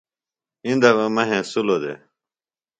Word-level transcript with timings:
ایندا 0.65 0.89
بھےۡ 0.97 1.11
مہ 1.15 1.23
ہینسِلوۡ 1.29 1.81
دےۡ 1.83 1.99